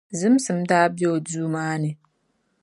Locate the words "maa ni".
1.53-1.89